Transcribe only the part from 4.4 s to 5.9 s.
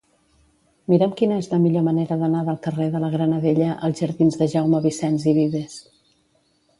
de Jaume Vicens i Vives.